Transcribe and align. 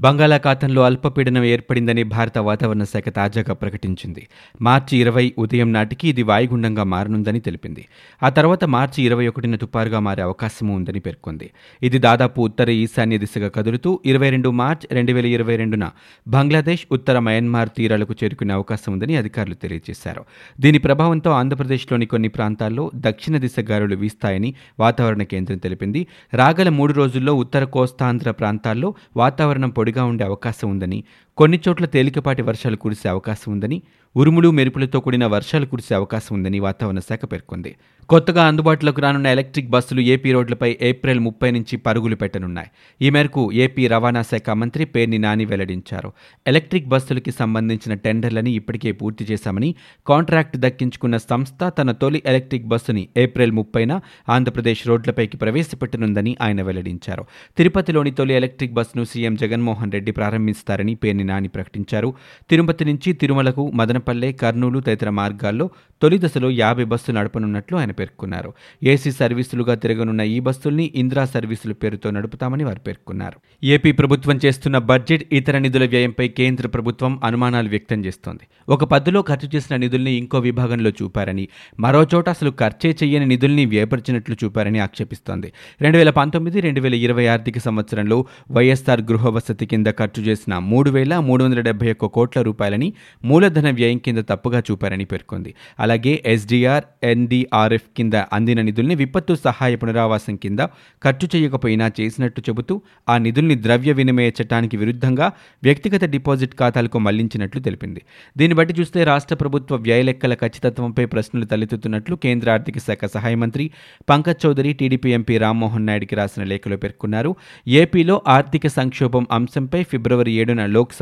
బంగాళాఖాతంలో 0.00 0.82
అల్పపీడనం 0.82 1.44
ఏర్పడిందని 1.44 2.02
భారత 2.02 2.38
వాతావరణ 2.38 2.84
శాఖ 2.84 3.08
తాజాగా 3.08 3.54
ప్రకటించింది. 3.54 4.28
మార్చి 4.62 4.98
ఇరవై 4.98 5.32
ఉదయం 5.38 5.72
నాటికి 5.72 6.08
ఇది 6.08 6.22
వాయుగుండంగా 6.22 6.84
మారనుందని 6.84 7.40
తెలిపింది. 7.40 7.86
ఆ 8.22 8.28
తర్వాత 8.28 8.64
మార్చి 8.64 9.04
ఇరవై 9.04 9.26
ఒకటిన 9.26 9.56
తుపారుగా 9.56 9.98
మారే 9.98 10.22
అవకాశం 10.22 10.68
ఉందని 10.68 11.00
పేర్కొంది. 11.00 11.50
ఇది 11.82 11.98
దాదాపు 11.98 12.40
ఉత్తర 12.42 12.70
ఈశాన్య 12.70 13.18
దిశగా 13.18 13.48
కదులుతూ 13.48 14.00
ఇరవై 14.06 14.30
రెండు 14.30 14.48
మార్చ్ 14.48 14.86
రెండు 14.92 15.12
వేల 15.12 15.26
ఇరవై 15.26 15.56
రెండున 15.56 15.90
బంగ్లాదేశ్ 16.28 16.86
ఉత్తర 16.92 17.18
మయన్మార్ 17.18 17.68
తీరాలకు 17.76 18.14
చేరుకునే 18.24 18.54
అవకాశం 18.54 18.92
ఉందని 18.92 19.16
అధికారులు 19.16 19.54
తెలియజేశారు. 19.54 20.24
దీని 20.60 20.78
ప్రభావంతో 20.78 21.30
ఆంధ్రప్రదేశ్లోని 21.30 22.06
కొన్ని 22.06 22.28
ప్రాంతాల్లో 22.28 22.90
దక్షిణ 22.94 23.36
దిశ 23.36 23.54
గాలులు 23.60 23.96
వీస్తాయని 23.96 24.54
వాతావరణ 24.78 25.22
కేంద్రం 25.22 25.58
తెలిపింది. 25.58 26.06
రాగల 26.34 26.68
మూడు 26.68 26.92
రోజుల్లో 26.92 27.34
ఉత్తర 27.34 27.64
కోస్తాంధ్ర 27.64 28.30
ప్రాంతాల్లో 28.30 28.94
వాతావరణం 29.16 29.70
పొడి 29.70 29.89
పొడిగా 29.90 30.02
ఉండే 30.04 30.24
అవకాశం 30.24 30.66
ఉందని 30.70 30.98
కొన్ని 31.40 31.60
చోట్ల 31.68 31.86
తేలికపాటి 31.86 32.42
వర్షాలు 32.42 32.76
కురిసే 32.76 33.08
అవకాశం 33.08 33.52
ఉందని 33.52 33.82
ఉరుములు 34.16 34.50
మెరుపులతో 34.50 35.00
కూడిన 35.00 35.26
వర్షాలు 35.26 35.66
కురిసే 35.66 35.94
అవకాశం 35.94 36.36
ఉందని 36.36 36.58
వాతావరణ 36.60 36.98
శాఖ 36.98 37.24
పేర్కొంది. 37.24 37.76
కొత్తగా 38.08 38.44
అందుబాటులోకి 38.44 39.00
రానున్న 39.00 39.26
ఎలక్ట్రిక్ 39.26 39.70
బస్సులు 39.70 40.00
ఏపీ 40.00 40.32
రోడ్లపై 40.32 40.76
ఏప్రిల్ 40.82 41.20
ముప్పై 41.20 41.50
నుంచి 41.50 41.76
పరుగులు 41.76 42.16
పెట్టనున్నాయి. 42.16 42.68
ఈ 43.02 43.10
మేరకు 43.10 43.52
ఏపీ 43.52 43.86
రవాణా 43.86 44.22
శాఖ 44.22 44.50
మంత్రి 44.50 44.84
పేర్ని 44.84 45.18
నాని 45.18 45.44
వెల్లడించారు. 45.44 46.12
ఎలక్ట్రిక్ 46.46 46.88
బస్సులకి 46.88 47.30
సంబంధించిన 47.30 47.94
టెండర్లని 47.94 48.50
ఇప్పటికే 48.50 48.92
పూర్తి 48.92 49.24
చేశామని 49.24 49.74
కాంట్రాక్ట్ 50.06 50.56
దక్కించుకున్న 50.56 51.16
సంస్థ 51.16 51.70
తన 51.78 51.92
తొలి 51.92 52.22
ఎలక్ట్రిక్ 52.26 52.66
బస్సుని 52.66 53.08
ఏప్రిల్ 53.16 53.52
ముప్పైన 53.52 54.00
ఆంధ్రప్రదేశ్ 54.28 54.88
రోడ్లపైకి 54.88 55.36
ప్రవేశపెట్టనుందని 55.36 56.36
ఆయన 56.40 56.62
వెల్లడించారు. 56.62 57.24
తిరుపతిలోని 57.56 58.10
తొలి 58.10 58.34
ఎలక్ట్రిక్ 58.34 58.72
బస్సును 58.72 59.04
సీఎం 59.04 59.34
జగన్మోహన్ 59.34 59.92
రెడ్డి 59.92 60.12
ప్రారంభిస్తారని 60.12 60.94
పేర్ని 60.94 61.29
నాని 61.30 61.48
ప్రకటించారు. 61.56 62.10
తిరుపతి 62.50 62.84
నుంచి 62.84 63.12
తిరుమలకు 63.12 63.64
మదనపల్లె 63.74 64.32
కర్నూలు 64.32 64.80
తదితర 64.80 65.10
మార్గాల్లో 65.20 65.66
తొలి 66.02 66.18
దశలో 66.24 66.50
యాభై 66.50 66.84
బస్సులు 66.84 67.16
నడపనున్నట్లు 67.18 67.76
ఆయన 67.78 67.92
పేర్కొన్నారు. 68.00 68.50
ఏసీ 68.84 69.10
సర్వీసులుగా 69.12 69.74
తిరగనున్న 69.82 70.22
ఈ 70.34 70.38
బస్సుల్ని 70.40 70.86
ఇందిరా 70.94 71.24
సర్వీసుల 71.24 71.72
పేరుతో 71.72 72.10
నడుపుతామని 72.10 72.64
వారు 72.64 72.80
పేర్కొన్నారు. 72.86 73.38
ఏపీ 73.64 73.92
ప్రభుత్వం 73.92 74.40
చేస్తున్న 74.44 74.78
బడ్జెట్ 74.90 75.24
ఇతర 75.32 75.58
నిధుల 75.58 75.86
వ్యయంపై 75.86 76.28
కేంద్ర 76.28 76.66
ప్రభుత్వం 76.68 77.12
అనుమానాలు 77.24 77.68
వ్యక్తం 77.68 77.98
చేస్తోంది. 78.04 78.44
ఒక 78.68 78.84
పద్దులో 78.84 79.20
ఖర్చు 79.22 79.48
చేసిన 79.54 79.76
నిధుల్ని 79.76 80.12
ఇంకో 80.12 80.38
విభాగంలో 80.38 80.90
చూపారని 80.90 81.44
మరో 81.80 82.02
చోట 82.14 82.28
అసలు 82.28 82.52
ఖర్చే 82.60 82.90
చేయని 83.02 83.26
నిధుల్ని 83.26 83.64
వ్యయపరిచినట్లు 83.66 84.36
చూపారని 84.44 84.78
ఆక్షేపిస్తోంది. 84.78 85.52
రెండు 85.80 85.98
వేల 85.98 86.10
పంతొమ్మిది 86.10 86.60
రెండు 86.60 86.80
వేల 86.80 86.94
ఇరవై 86.94 87.26
ఆర్థిక 87.26 87.58
సంవత్సరంలో 87.58 88.18
వైఎస్ఆర్ 88.50 89.00
గృహ 89.00 89.28
వసతి 89.28 89.66
కింద 89.66 89.86
ఖర్చు 89.98 90.22
చేసిన 90.22 90.58
మూడు 90.58 90.90
వేల 90.90 91.14
మూడు 91.20 91.44
వందల 91.44 91.60
డెబ్బై 91.60 91.90
ఒక్క 91.90 92.04
కోట్ల 92.04 92.42
రూపాయలని 92.42 92.92
మూలధన 93.24 93.70
వ్యయం 93.70 93.98
కింద 93.98 94.18
తప్పుగా 94.18 94.62
చూపారని 94.70 95.04
పేర్కొంది. 95.04 95.54
అలాగే 95.80 96.22
ఎస్డీఆర్ 96.26 96.84
ఎన్డీఆర్ఎఫ్ 97.02 97.88
కింద 97.96 98.14
అందిన 98.14 98.60
నిధుల్ని 98.62 98.94
విపత్తు 98.94 99.34
సహాయ 99.34 99.76
పునరావాసం 99.76 100.36
కింద 100.36 100.58
ఖర్చు 101.04 101.28
చేయకపోయినా 101.36 101.90
చేసినట్టు 102.00 102.40
చెబుతూ 102.40 102.82
ఆ 103.08 103.18
నిధుల్ని 103.18 103.62
ద్రవ్య 103.62 103.92
వినిమయ 103.92 104.30
చట్టానికి 104.42 104.76
విరుద్ధంగా 104.76 105.32
వ్యక్తిగత 105.62 106.04
డిపాజిట్ 106.04 106.54
ఖాతాలకు 106.54 106.98
మళ్ళించినట్లు 106.98 107.60
తెలిపింది. 107.60 108.02
దీన్ని 108.36 108.56
బట్టి 108.56 108.74
చూస్తే 108.80 109.04
రాష్ట్ర 109.04 109.34
ప్రభుత్వ 109.34 109.76
వ్యయ 109.76 110.02
లెక్కల 110.02 110.34
ఖచ్చితత్వంపై 110.34 111.04
ప్రశ్నలు 111.04 111.44
తలెత్తుతున్నట్లు 111.44 112.16
కేంద్ర 112.16 112.50
ఆర్థిక 112.50 112.78
శాఖ 112.78 113.04
సహాయ 113.04 113.34
మంత్రి 113.34 113.70
పంకజ్ 114.10 114.46
చౌదరి 114.46 114.72
టీడీపీ 114.72 115.10
ఎంపీ 115.12 115.38
రామ్మోహన్ 115.38 115.86
నాయుడికి 115.86 116.14
రాసిన 116.16 116.44
లేఖలో 116.44 116.76
పేర్కొన్నారు. 116.76 117.36
ఏపీలో 117.68 118.22
ఆర్థిక 118.28 118.66
సంక్షోభం 118.66 119.26
అంశంపై 119.30 119.82
ఫిబ్రవరి 119.82 120.32
ఏడున 120.32 120.66
లోక్సభ 120.66 120.99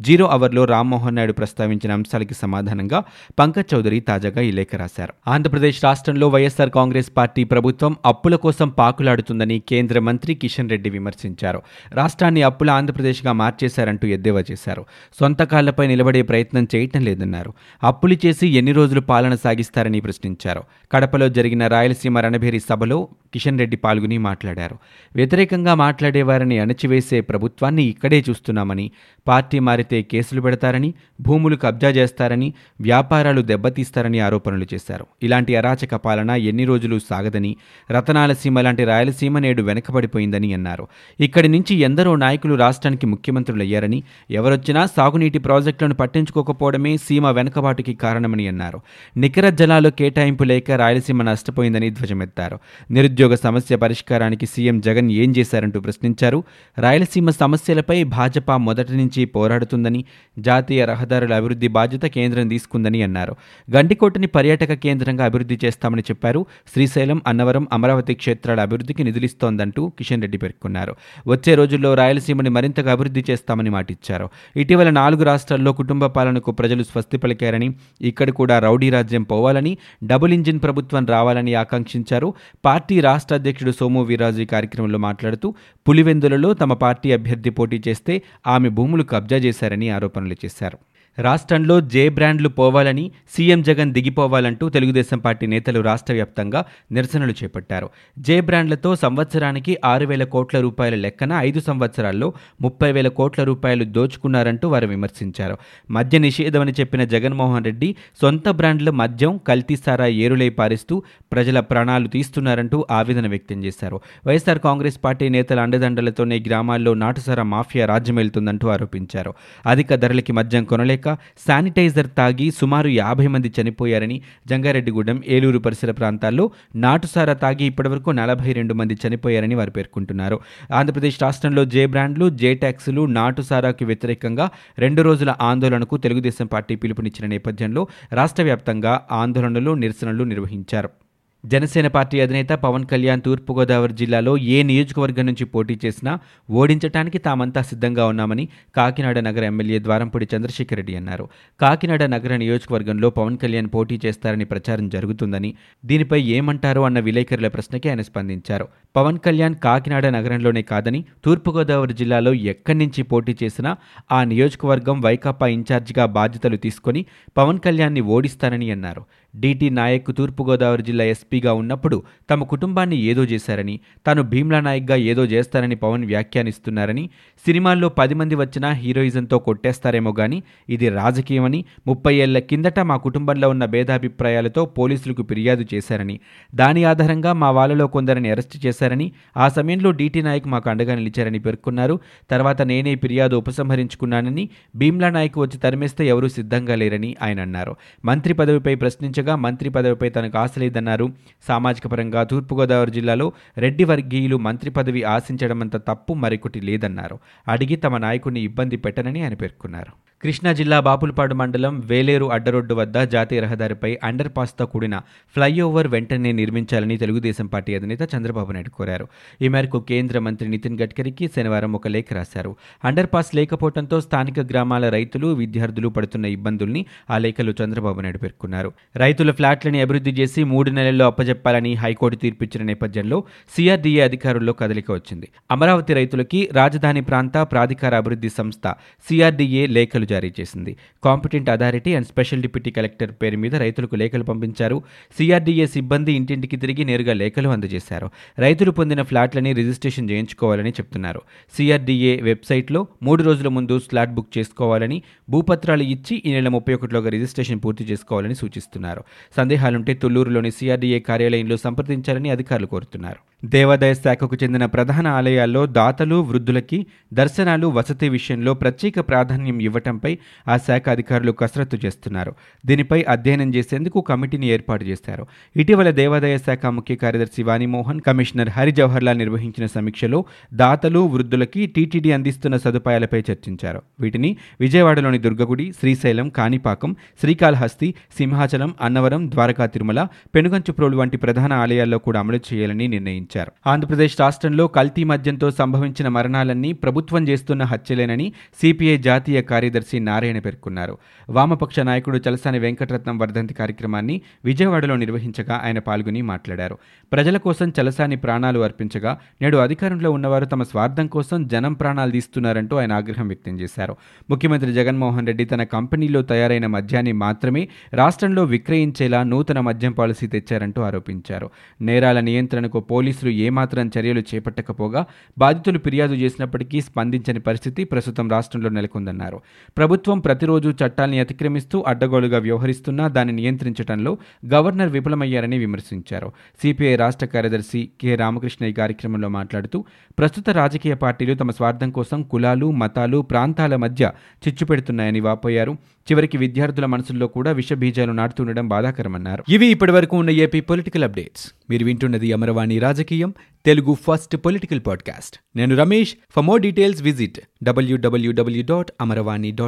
జీరో 0.00 0.26
అవర్లో 0.26 0.64
రామ్మోహన్ 0.64 1.16
నాయుడు 1.16 1.32
ప్రస్తావించిన 1.32 1.92
అంశాలకి 1.92 2.34
సమాధానంగా 2.34 3.02
పంకజ్ 3.38 3.74
చౌదరి 3.74 4.00
తాజాగా 4.00 4.40
ఈ 4.40 4.50
లేఖ 4.50 4.68
రాశారు. 4.76 5.14
ఆంధ్రప్రదేశ్ 5.28 5.84
రాష్ట్రంలో 5.84 6.28
వైఎస్సార్ 6.28 6.70
కాంగ్రెస్ 6.70 7.10
పార్టీ 7.16 7.44
ప్రభుత్వం 7.44 7.96
అప్పుల 8.06 8.36
కోసం 8.36 8.68
పాకులాడుతుందని 8.68 9.58
కేంద్ర 9.58 9.98
మంత్రి 9.98 10.34
కిషన్ 10.34 10.70
రెడ్డి 10.70 10.90
విమర్శించారు. 10.90 11.62
రాష్ట్రాన్ని 11.92 12.42
అప్పుల 12.42 12.70
ఆంధ్రప్రదేశ్గా 12.70 13.32
మార్చేశారంటూ 13.32 14.08
ఎద్దేవా 14.08 14.44
చేశారు. 14.50 14.84
సొంత 15.20 15.42
కాళ్ళపై 15.42 15.86
నిలబడే 15.86 16.22
ప్రయత్నం 16.22 16.68
చేయటం 16.74 17.04
లేదన్నారు. 17.04 17.52
అప్పులు 17.82 18.16
చేసి 18.26 18.48
ఎన్ని 18.48 18.72
రోజులు 18.72 19.00
పాలన 19.00 19.34
సాగిస్తారని 19.34 20.00
ప్రశ్నించారు. 20.00 20.62
కడపలో 20.92 21.28
జరిగిన 21.28 21.66
రాయలసీమ 21.66 22.18
రణభేరి 22.18 22.60
సభలో 22.60 23.08
కిషన్ 23.34 23.58
రెడ్డి 23.58 23.76
పాల్గొని 23.76 24.18
మాట్లాడారు. 24.18 24.76
వ్యతిరేకంగా 25.14 25.74
మాట్లాడేవారిని 25.74 26.58
అణచివేసే 26.58 27.20
ప్రభుత్వాన్ని 27.20 27.84
ఇక్కడే 27.84 28.24
చూస్తున్నామని 28.30 28.90
పార్టీ 29.28 29.58
మారితే 29.58 30.02
కేసులు 30.02 30.40
పెడతారని 30.40 30.94
భూములు 31.20 31.56
కబ్జా 31.56 31.88
చేస్తారని 31.88 32.54
వ్యాపారాలు 32.80 33.42
దెబ్బతీస్తారని 33.42 34.20
ఆరోపణలు 34.20 34.66
చేశారు. 34.74 35.06
ఇలాంటి 35.22 35.56
అరాచక 35.56 35.94
పాలన 35.94 36.30
ఎన్ని 36.30 36.64
రోజులు 36.64 36.98
సాగదని 37.10 37.56
రతనాలసీమ 37.90 38.60
లాంటి 38.60 38.84
రాయలసీమ 38.84 39.38
నేడు 39.38 39.62
వెనకబడిపోయిందని 39.62 40.52
అన్నారు. 40.52 40.88
ఇక్కడి 41.20 41.48
నుంచి 41.48 41.76
ఎందరో 41.76 42.16
నాయకులు 42.16 42.54
రాష్ట్రానికి 42.54 43.06
ముఖ్యమంత్రులయ్యారని 43.06 44.02
ఎవరొచ్చినా 44.30 44.86
సాగునీటి 44.86 45.38
ప్రాజెక్టులను 45.38 45.94
పట్టించుకోకపోవడమే 45.94 46.96
సీమ 46.96 47.30
వెనకబాటుకి 47.30 47.94
కారణమని 47.94 48.48
అన్నారు. 48.48 48.80
నికర 49.16 49.48
జలాలు 49.48 49.90
కేటాయింపు 49.90 50.44
లేక 50.44 50.70
రాయలసీమ 50.70 51.22
నష్టపోయిందని 51.22 51.90
ధ్వజమెత్తారు. 51.90 52.58
నిరుద్యోగ 52.90 53.17
సమస్య 53.26 53.76
పరిష్కారానికి 53.76 54.46
సీఎం 54.46 54.80
జగన్ 54.80 55.10
ఏం 55.10 55.34
చేశారంటూ 55.38 55.80
ప్రశ్నించారు. 55.80 56.44
రాయలసీమ 56.78 57.30
సమస్యలపై 57.30 58.04
భాజపా 58.04 58.56
మొదటి 58.56 58.96
నుంచి 58.96 59.24
పోరాడుతుందని 59.24 60.04
జాతీయ 60.38 60.84
రహదారుల 60.84 61.34
అభివృద్ధి 61.34 61.68
బాధ్యత 61.68 62.02
కేంద్రం 62.02 62.48
తీసుకుందని 62.48 63.02
అన్నారు. 63.02 63.36
గండికోటని 63.76 64.26
పర్యాటక 64.26 64.72
కేంద్రంగా 64.72 65.24
అభివృద్ధి 65.24 65.58
చేస్తామని 65.64 66.02
చెప్పారు. 66.02 66.46
శ్రీశైలం 66.72 67.22
అన్నవరం 67.26 67.68
అమరావతి 67.72 68.14
క్షేత్రాల 68.14 68.60
అభివృద్ధికి 68.60 69.04
నిధులిస్తోందంటూ 69.04 69.88
కిషన్ 69.88 70.20
రెడ్డి 70.20 70.38
పేర్కొన్నారు. 70.38 70.96
వచ్చే 71.26 71.54
రోజుల్లో 71.54 71.94
రాయలసీమని 71.94 72.50
మరింతగా 72.50 72.92
అభివృద్ధి 72.92 73.24
చేస్తామని 73.30 73.70
మాటిచ్చారు. 73.70 74.28
ఇటీవల 74.56 74.90
నాలుగు 74.90 75.22
రాష్ట్రాల్లో 75.22 75.72
కుటుంబ 75.72 76.06
పాలనకు 76.06 76.50
ప్రజలు 76.50 76.82
స్వస్తి 76.82 77.16
పలికారని 77.16 77.74
ఇక్కడ 78.00 78.30
కూడా 78.30 78.58
రౌడీ 78.58 78.90
రాజ్యం 78.90 79.22
పోవాలని 79.22 79.78
డబుల్ 80.04 80.32
ఇంజిన్ 80.32 80.62
ప్రభుత్వం 80.62 81.06
రావాలని 81.06 81.54
ఆకాంక్షించారు. 81.54 82.34
పార్టీ 82.64 83.00
రాష్ట్ర 83.08 83.34
అధ్యక్షుడు 83.40 83.72
సోము 83.78 84.00
వీరాజు 84.08 84.40
ఈ 84.44 84.46
కార్యక్రమంలో 84.54 84.98
మాట్లాడుతూ 85.08 85.48
పులివెందులలో 85.86 86.50
తమ 86.62 86.72
పార్టీ 86.84 87.08
అభ్యర్థి 87.16 87.50
పోటీ 87.58 87.78
చేస్తే 87.88 88.14
ఆమె 88.54 88.68
భూములు 88.78 89.06
కబ్జా 89.12 89.38
చేశారని 89.46 89.88
ఆరోపణలు 89.96 90.36
చేశారు. 90.44 90.78
రాష్ట్రంలో 91.18 91.80
జే 91.80 92.08
బ్రాండ్లు 92.08 92.48
పోవాలని 92.48 93.10
సీఎం 93.36 93.62
జగన్ 93.62 93.92
దిగిపోవాలంటూ 93.92 94.68
తెలుగుదేశం 94.68 95.18
పార్టీ 95.18 95.46
నేతలు 95.46 95.80
రాష్ట్ర 95.80 96.12
వ్యాప్తంగా 96.12 96.64
నిరసనలు 96.92 97.34
చేపట్టారు. 97.44 97.90
జే 98.18 98.40
బ్రాండ్లతో 98.40 98.96
సంవత్సరానికి 98.96 99.78
ఆరు 99.84 100.06
వేల 100.06 100.24
కోట్ల 100.24 100.60
రూపాయల 100.60 100.94
లెక్కన 100.94 101.32
ఐదు 101.32 101.60
సంవత్సరాల్లో 101.60 102.32
ముప్పై 102.60 102.92
వేల 102.92 103.08
కోట్ల 103.08 103.44
రూపాయలు 103.44 103.84
దోచుకున్నారంటూ 103.84 104.68
వారు 104.68 104.86
విమర్శించారు. 104.86 105.58
మద్య 105.90 106.18
నిషేధమని 106.18 106.72
చెప్పిన 106.80 107.04
జగన్మోహన్ 107.04 107.64
రెడ్డి 107.64 107.96
సొంత 108.20 108.48
బ్రాండ్ల 108.48 108.90
మద్యం 108.90 109.40
కల్తీసారా 109.48 110.06
ఏరులై 110.06 110.48
పారిస్తూ 110.48 111.02
ప్రజల 111.32 111.60
ప్రాణాలు 111.60 112.08
తీస్తున్నారంటూ 112.08 112.86
ఆవేదన 112.90 113.26
వ్యక్తం 113.26 113.64
చేశారు. 113.64 114.00
వైఎస్ఆర్ 114.26 114.58
కాంగ్రెస్ 114.58 115.00
పార్టీ 115.04 115.28
నేతల 115.28 115.60
అండదండలతోనే 115.60 116.44
గ్రామాల్లో 116.46 116.94
నాటుసారా 116.94 117.42
మాఫియా 117.42 117.86
రాజ్యమేలుతుందంటూ 117.86 118.68
ఆరోపించారు. 118.68 119.34
అధిక 119.66 119.94
ధరలకి 119.94 120.32
మద్యం 120.32 120.64
కొనలేక 120.64 121.07
శానిటైజర్ 121.46 122.06
తాగి 122.18 122.50
సుమారు 122.50 122.88
యాభై 122.88 123.26
మంది 123.26 123.52
చనిపోయారని 123.60 124.22
జంగారెడ్డిగూడెం 124.46 125.22
ఏలూరు 125.26 125.58
పరిసర 125.58 125.90
ప్రాంతాల్లో 125.90 126.50
నాటుసారా 126.76 127.32
తాగి 127.32 127.64
ఇప్పటివరకు 127.64 128.10
నలభై 128.10 128.52
రెండు 128.52 128.74
మంది 128.74 128.96
చనిపోయారని 129.06 129.54
వారు 129.54 129.70
పేర్కొంటున్నారు. 129.70 130.40
ఆంధ్రప్రదేశ్ 130.74 131.22
రాష్ట్రంలో 131.22 131.64
జే 131.64 131.86
బ్రాండ్లు 131.86 132.30
జే 132.30 132.54
ట్యాక్సులు 132.54 133.06
నాటుసారాకు 133.06 133.84
వ్యతిరేకంగా 133.84 134.50
రెండు 134.78 135.02
రోజుల 135.02 135.34
ఆందోళనకు 135.40 135.96
తెలుగుదేశం 135.96 136.46
పార్టీ 136.46 136.76
పిలుపునిచ్చిన 136.76 137.28
నేపథ్యంలో 137.28 137.88
రాష్ట్ర 138.12 138.42
వ్యాప్తంగా 138.42 139.00
ఆందోళనలు 139.12 139.70
నిరసనలు 139.70 140.24
నిర్వహించారు. 140.24 141.07
జనసేన 141.50 141.86
పార్టీ 141.86 142.16
అధినేత 142.20 142.52
పవన్ 142.62 142.84
కళ్యాణ్ 142.90 143.20
తూర్పుగోదావరి 143.24 143.94
జిల్లాలో 144.00 144.32
ఏ 144.54 144.56
నియోజకవర్గం 144.70 145.24
నుంచి 145.26 145.44
పోటీ 145.52 145.74
చేసినా 145.84 146.12
ఓడించడానికి 146.60 147.18
తామంతా 147.26 147.60
సిద్ధంగా 147.68 148.04
ఉన్నామని 148.12 148.44
కాకినాడ 148.76 149.18
నగర 149.26 149.44
ఎమ్మెల్యే 149.44 149.78
ద్వారంపూడి 149.78 150.26
చంద్రశేఖర్ 150.32 150.78
రెడ్డి 150.80 150.94
అన్నారు. 151.00 151.24
కాకినాడ 151.60 152.02
నగర 152.14 152.32
నియోజకవర్గంలో 152.42 153.10
పవన్ 153.18 153.38
కళ్యాణ్ 153.42 153.68
పోటీ 153.74 153.98
చేస్తారని 154.04 154.46
ప్రచారం 154.52 154.88
జరుగుతుందని 154.88 155.50
దీనిపై 155.84 156.20
ఏమంటారో 156.38 156.82
అన్న 156.88 156.98
విలేకరుల 157.08 157.50
ప్రశ్నకి 157.56 157.88
ఆయన 157.88 158.02
స్పందించారు. 158.08 158.66
పవన్ 158.96 159.20
కళ్యాణ్ 159.26 159.56
కాకినాడ 159.66 160.06
నగరంలోనే 160.16 160.64
కాదని 160.72 161.02
తూర్పుగోదావరి 161.24 161.96
జిల్లాలో 162.02 162.34
ఎక్కడి 162.54 162.78
నుంచి 162.78 163.02
పోటీ 163.14 163.36
చేసినా 163.44 163.72
ఆ 164.12 164.20
నియోజకవర్గం 164.24 164.98
వైకాపా 165.00 165.48
ఇన్ఛార్జిగా 165.56 166.06
బాధ్యతలు 166.18 166.60
తీసుకొని 166.66 167.02
పవన్ 167.36 167.62
కళ్యాణ్ని 167.68 168.04
ఓడిస్తానని 168.16 168.70
అన్నారు. 168.70 169.04
డిటి 169.40 169.70
నాయక్ 169.70 170.16
తూర్పుగోదావరి 170.18 170.82
జిల్లా 170.82 171.04
ఎస్పీగా 171.04 171.52
ఉన్నప్పుడు 171.52 172.02
తమ 172.30 172.44
కుటుంబాన్ని 172.44 172.96
ఏదో 173.02 173.24
చేశారని 173.24 173.80
తాను 174.06 174.22
భీమ్లా 174.22 174.60
నాయక్గా 174.60 174.96
ఏదో 174.96 175.24
చేస్తారని 175.24 175.76
పవన్ 175.76 176.04
వ్యాఖ్యానిస్తున్నారని 176.04 177.10
సినిమాల్లో 177.46 177.88
పది 177.88 178.14
మంది 178.14 178.34
వచ్చినా 178.34 178.72
హీరోయిజంతో 178.72 179.38
కొట్టేస్తారేమో 179.38 180.14
గాని 180.18 180.42
ఇది 180.68 180.88
రాజకీయమని 180.88 181.64
ముప్పై 181.86 182.14
ఏళ్ళ 182.16 182.38
కిందట 182.38 182.80
మా 182.80 182.96
కుటుంబంలో 182.96 183.48
ఉన్న 183.48 183.64
భేదాభిప్రాయాలతో 183.64 184.64
పోలీసులకు 184.64 185.22
ఫిర్యాదు 185.22 185.66
చేశారని 185.74 186.20
దాని 186.54 186.84
ఆధారంగా 186.84 187.32
మా 187.32 187.50
వాళ్ళలో 187.50 187.86
కొందరిని 187.86 188.30
అరెస్ట్ 188.30 188.66
చేశారని 188.66 189.12
ఆ 189.36 189.48
సమయంలో 189.48 189.90
డిటి 189.90 190.22
నాయక్ 190.22 190.46
మాకు 190.46 190.70
అండగా 190.70 190.94
నిలిచారని 190.94 191.38
పేర్కొన్నారు. 191.38 192.00
తర్వాత 192.30 192.62
నేనే 192.62 192.94
ఫిర్యాదు 192.94 193.36
ఉపసంహరించుకున్నానని 193.36 194.48
భీమ్లా 194.76 195.10
నాయక్ 195.10 195.38
వచ్చి 195.38 195.58
తరిమేస్తే 195.58 196.06
ఎవరూ 196.06 196.28
సిద్ధంగా 196.28 196.74
లేరని 196.74 197.16
ఆయన 197.22 197.40
అన్నారు. 197.40 197.76
మంత్రి 198.04 198.34
పదవిపై 198.34 198.74
ప్రశ్నించగా 198.74 199.27
మంత్రి 199.36 199.68
పదవిపై 199.70 200.08
తనకు 200.08 200.38
ఆశ 200.38 200.50
లేదన్నారు 200.58 201.12
సామాజిక 201.48 201.86
పరంగా 201.86 202.22
తూర్పుగోదావరి 202.22 202.90
జిల్లాలో 202.90 203.32
రెడ్డి 203.58 203.84
వర్గీయులు 203.84 204.36
మంత్రి 204.36 204.70
పదవి 204.70 205.02
ఆశించడమంత 205.02 205.76
తప్పు 205.76 206.14
మరొకటి 206.14 206.60
లేదన్నారు. 206.60 207.18
అడిగి 207.48 207.76
తమ 207.76 207.96
నాయకుడిని 207.96 208.40
ఇబ్బంది 208.40 208.76
పెట్టనని 208.76 209.22
ఆయన 209.22 209.34
పేర్కొన్నారు. 209.34 209.92
కృష్ణా 210.22 210.52
జిల్లా 210.52 210.80
బాపులపాడు 210.80 211.34
మండలం 211.34 211.80
వేలేరు 211.80 212.26
అడ్డరోడ్డు 212.26 212.74
వద్ద 212.74 213.02
జాతీయ 213.02 213.40
రహదారిపై 213.40 213.98
అండర్ 214.04 214.28
పాస్తో 214.36 214.66
కూడిన 214.66 214.98
ఫ్లైఓవర్ 215.34 215.86
వెంటనే 215.86 216.32
నిర్మించాలని 216.32 216.96
తెలుగుదేశం 216.96 217.46
పార్టీ 217.46 217.74
అధినేత 217.74 217.98
చంద్రబాబు 218.14 218.52
నాయుడు 218.52 218.70
కోరారు. 218.70 219.08
ఈ 219.42 219.48
మేరకు 219.48 219.80
కేంద్ర 219.80 220.18
మంత్రి 220.18 220.48
నితిన్ 220.48 220.78
గడ్కరీకి 220.82 221.30
శనివారం 221.36 221.72
ఒక 221.72 221.88
లేఖ 221.88 222.06
రాశారు. 222.12 222.56
అండర్ 222.84 223.06
పాస్ 223.14 223.34
లేకపోవడంతో 223.34 224.00
స్థానిక 224.00 224.40
గ్రామాల 224.40 224.88
రైతులు 224.88 225.26
విద్యార్థులు 225.26 225.88
పడుతున్న 225.88 226.26
ఇబ్బందుల్ని 226.26 226.86
ఆ 227.10 227.18
లేఖలో 227.18 227.54
చంద్రబాబు 227.62 228.00
నాయుడు 228.00 228.18
పేర్కొన్నారు. 228.18 228.72
రైతుల 228.96 229.30
ఫ్లాట్లని 229.30 229.80
అభివృద్ధి 229.80 230.10
చేసి 230.10 230.44
మూడు 230.44 230.70
నెలల్లో 230.70 231.06
అప్పజెప్పాలని 231.06 231.74
హైకోర్టు 231.74 232.16
తీర్పిచ్చిన 232.16 232.62
నేపథ్యంలో 232.64 233.24
సిఆర్డీఏ 233.56 234.00
అధికారుల్లో 234.00 234.52
కదలిక 234.52 234.90
వచ్చింది. 234.90 235.28
అమరావతి 235.50 235.94
రైతులకి 235.94 236.48
రాజధాని 236.52 237.00
ప్రాంత 237.00 237.38
ప్రాధికార 237.38 237.94
అభివృద్ధి 237.94 238.28
సంస్థ 238.28 238.74
సిఆర్డీఏ 239.08 239.66
లేఖలు 239.66 240.06
జారీ 240.08 240.32
చేసింది. 240.40 240.76
Competent 241.04 241.50
authority 241.50 241.94
and 241.94 242.06
special 242.06 242.42
deputy 242.42 242.70
collector 242.70 243.12
పేరు 243.22 243.36
మీద 243.36 243.54
రైతులకు 243.54 243.96
లేఖలు 243.96 244.24
పంపించారు. 244.24 244.82
సిఆర్డీఏ 245.18 245.66
సిబ్బంది 245.66 246.12
ఇంటింటికి 246.12 246.56
తిరిగి 246.56 246.84
నేరుగా 246.84 247.12
లేఖలు 247.12 247.48
అందజేశారు. 247.48 248.10
రైతులు 248.38 248.70
పొందిన 248.70 249.02
ఫ్లాట్లని 249.02 249.52
రిజిస్ట్రేషన్ 249.52 250.10
చేయించుకోవాలని 250.10 250.70
చెప్తున్నారు. 250.70 251.20
సిఆర్డీఏ 251.56 252.20
వెబ్సైట్లో 252.20 252.86
మూడు 253.02 253.22
రోజుల 253.22 253.48
ముందు 253.48 253.78
స్లాట్ 253.78 254.14
బుక్ 254.14 254.38
చేసుకోవాలని 254.38 255.02
భూపత్రాలు 255.30 255.82
ఇచ్చి 255.82 256.22
ఈ 256.26 256.32
నెల 256.32 256.48
ముప్పై 256.48 256.74
ఒకటిలోగా 256.74 257.10
రిజిస్ట్రేషన్ 257.10 257.60
పూర్తి 257.64 257.84
చేసుకోవాలని 257.84 258.34
సూచిస్తున్నారు. 258.34 259.04
సందేహాలుంటే 259.36 259.94
తుళ్ళూరులోని 259.94 260.50
సిఆర్డీఏ 260.50 260.98
కార్యాలయంలో 260.98 261.56
సంప్రదించాలని 261.56 262.30
అధికారులు 262.30 262.66
కోరుతున్నారు. 262.66 263.20
దేవాదాయ 263.44 263.94
శాఖకు 263.94 264.36
చెందిన 264.42 264.64
ప్రధాన 264.66 265.06
ఆలయాల్లో 265.06 265.66
దాతలు 265.66 266.16
వృద్ధులకి 266.22 266.86
దర్శనాలు 267.14 267.66
వసతి 267.66 268.08
విషయంలో 268.08 268.54
ప్రత్యేక 268.54 269.00
ప్రాధాన్యం 269.00 269.58
ఇవ్వటం 269.60 269.97
ఇవ్వటంపై 269.98 270.18
ఆ 270.48 270.56
శాఖ 270.56 270.88
అధికారులు 270.88 271.32
కసరత్తు 271.32 271.78
చేస్తున్నారు. 271.84 272.34
దీనిపై 272.66 273.02
అధ్యయనం 273.08 273.54
చేసేందుకు 273.54 274.00
కమిటీని 274.00 274.46
ఏర్పాటు 274.46 274.84
చేశారు. 274.84 275.26
ఇటీవల 275.56 275.90
దేవాదాయ 275.90 276.38
శాఖ 276.38 276.66
ముఖ్య 276.66 276.94
కార్యదర్శి 276.94 277.42
వాణిమోహన్ 277.42 278.00
కమిషనర్ 278.00 278.48
హరి 278.48 278.72
జవహర్లాల్ 278.72 279.18
నిర్వహించిన 279.18 279.66
సమీక్షలో 279.66 280.24
దాతలు 280.54 281.00
వృద్ధులకి 281.08 281.66
టీటీడీ 281.66 282.10
అందిస్తున్న 282.12 282.56
సదుపాయాలపై 282.56 283.20
చర్చించారు. 283.30 283.82
వీటిని 284.00 284.30
విజయవాడలోని 284.60 285.18
దుర్గగుడి 285.18 285.66
శ్రీశైలం 285.80 286.28
కాణిపాకం 286.28 286.96
శ్రీకాళహస్తి 287.20 287.88
సింహాచలం 288.18 288.74
అన్నవరం 288.80 289.22
ద్వారకా 289.30 289.66
తిరుమల 289.66 290.00
పెనుగంచుప్రోలు 290.34 290.96
వంటి 290.96 291.16
ప్రధాన 291.16 291.52
ఆలయాల్లో 291.52 291.98
కూడా 291.98 292.18
అమలు 292.20 292.40
చేయాలని 292.48 292.88
నిర్ణయించారు. 292.88 293.52
ఆంధ్రప్రదేశ్ 293.66 294.16
రాష్ట్రంలో 294.20 294.64
కల్తీ 294.78 295.02
మద్యంతో 295.04 295.50
సంభవించిన 295.50 296.08
మరణాలన్నీ 296.08 296.72
ప్రభుత్వం 296.84 297.22
చేస్తున్న 297.28 297.62
హత్యలేనని 297.62 298.26
సిపిఐ 298.60 298.96
జాతీయ 299.08 299.40
కార్యదర్శి 299.50 299.87
నారాయణ 299.96 300.38
పేర్కొన్నారు. 300.38 300.98
వామపక్ష 301.30 301.80
నాయకుడు 301.80 302.20
చలసాని 302.28 302.58
వెంకటరత్నం 302.58 303.18
వర్ధంతి 303.18 303.54
కార్యక్రమాన్ని 303.54 304.20
విజయవాడలో 304.44 304.96
నిర్వహించగా 304.96 305.60
ఆయన 305.64 305.78
పాల్గొని 305.78 306.22
మాట్లాడారు. 306.22 306.78
ప్రజల 307.12 307.36
కోసం 307.36 307.72
చలసాని 307.80 308.16
ప్రాణాలు 308.16 308.60
అర్పించగా 308.60 309.18
నేడు 309.42 309.56
అధికారంలో 309.56 310.10
ఉన్నవారు 310.10 310.44
తమ 310.44 310.62
స్వార్థం 310.62 311.06
కోసం 311.06 311.46
జనం 311.46 311.72
ప్రాణాలు 311.72 312.10
తీస్తున్నారంటూ 312.10 312.76
ఆయన 312.76 312.92
ఆగ్రహం 312.92 313.28
వ్యక్తం 313.28 313.60
చేశారు. 313.60 313.96
ముఖ్యమంత్రి 314.30 314.72
జగన్మోహన్ 314.72 315.26
రెడ్డి 315.26 315.44
తన 315.44 315.62
కంపెనీలో 315.62 316.22
తయారైన 316.22 316.66
మద్యాన్ని 316.66 317.12
మాత్రమే 317.12 317.68
రాష్ట్రంలో 317.94 318.44
విక్రయించేలా 318.44 319.22
నూతన 319.22 319.60
మద్యం 319.60 319.92
పాలసీ 319.92 320.26
తెచ్చారంటూ 320.26 320.82
ఆరోపించారు. 320.82 321.50
నేరాల 321.80 322.20
నియంత్రణకు 322.20 322.80
పోలీసులు 322.80 323.30
ఏమాత్రం 323.30 323.90
చర్యలు 323.98 324.20
చేపట్టకపోగా 324.20 325.06
బాధితులు 325.38 325.78
ఫిర్యాదు 325.78 326.14
చేసినప్పటికీ 326.14 326.80
స్పందించని 326.80 327.40
పరిస్థితి 327.40 327.84
ప్రస్తుతం 327.84 328.28
రాష్ట్రంలో 328.28 328.68
నెలకొందన్నారు. 328.68 329.40
ప్రభుత్వం 329.78 330.18
ప్రతిరోజు 330.20 330.68
చట్టాల్ని 330.68 331.20
అతిక్రమిస్తూ 331.20 331.84
అడ్డగోలుగా 331.86 332.38
వ్యవహరిస్తున్నా 332.38 333.08
దాన్ని 333.08 333.34
నియంత్రించడంలో 333.34 334.18
గవర్నర్ 334.54 334.88
విఫలమయ్యారని 334.88 335.58
విమర్శించారు. 335.58 336.32
సిపిఐ 336.62 336.96
రాష్ట్ర 336.96 337.26
కార్యదర్శి 337.26 337.90
కె. 338.00 338.14
రామకృష్ణ 338.14 338.66
ఈ 338.66 338.72
కార్యక్రమంలో 338.72 339.28
మాట్లాడుతూ 339.28 339.84
ప్రస్తుత 340.18 340.50
రాజకీయ 340.50 340.94
పార్టీలు 340.94 341.34
తమ 341.34 341.50
స్వార్థం 341.50 341.90
కోసం 341.90 342.22
కులాలు 342.22 342.70
మతాలు 342.70 343.22
ప్రాంతాల 343.22 343.76
మధ్య 343.76 344.12
చిచ్చు 344.48 344.66
పెడుతున్నాయని 344.66 345.20
వాపోయారు. 345.20 345.72
చివరికి 346.08 346.36
విద్యార్థుల 346.36 346.86
మనసుల్లో 346.86 347.26
కూడా 347.26 347.52
విషబీజాలు 347.52 348.12
నాటుతుండడం 348.12 348.68
బాధాకరమన్నారు. 348.68 349.44
ఇవి 349.48 349.66
ఇప్పటివరకు 349.66 350.16
ఉన్న 350.16 350.30
ఏపీ 350.30 350.60
పొలిటికల్ 350.60 351.04
అప్డేట్స్. 351.04 351.52
మీరు 351.70 351.84
వింటున్నది 351.84 352.32
అమరవాణి 352.32 352.78
రాజకీయం 352.78 353.34
తెలుగు 353.66 353.94
ఫస్ట్ 353.94 354.36
పొలిటికల్ 354.36 354.80
పాడ్కాస్ట్. 354.86 355.38
నేను 355.56 355.76
Ramesh. 355.76 356.14
For 356.30 356.44
more 356.44 356.62
details 356.62 357.02
visit 357.02 357.38
W W W 357.64 358.62
dot 358.62 358.92
Amaravani 359.00 359.50
dot 359.50 359.67